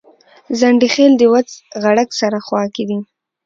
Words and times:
ځنډيخيل 0.59 1.13
دوچ 1.21 1.49
غړک 1.83 2.09
سره 2.19 2.37
خواکی 2.45 2.83
دي 2.89 2.99